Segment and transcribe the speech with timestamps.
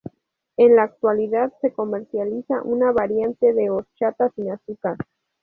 [0.57, 4.95] En la actualidad se comercializa una variante de horchata sin azúcar.